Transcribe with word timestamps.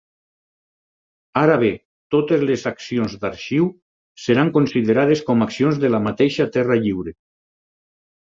Ara 1.41 1.57
bé, 1.63 1.67
totes 2.15 2.45
les 2.51 2.63
accions 2.71 3.13
d'Arxiu 3.25 3.67
seran 4.25 4.51
considerades 4.57 5.23
com 5.29 5.47
accions 5.49 5.79
de 5.85 5.93
la 5.93 6.01
mateixa 6.09 6.49
Terra 6.59 6.81
Lliure. 6.83 7.17